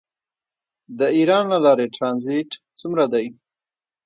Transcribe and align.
د 0.99 1.01
ایران 1.17 1.43
له 1.53 1.57
لارې 1.65 1.85
ټرانزیټ 1.95 2.49
څومره 2.79 3.05
دی؟ 3.13 3.25